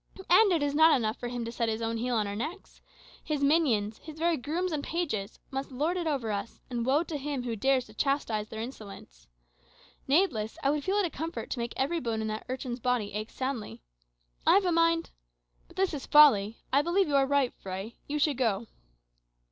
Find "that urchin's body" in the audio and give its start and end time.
12.29-13.13